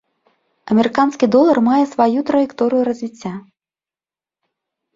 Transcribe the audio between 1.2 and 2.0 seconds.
долар мае